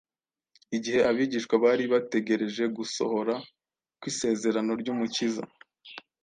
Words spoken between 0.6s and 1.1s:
Igihe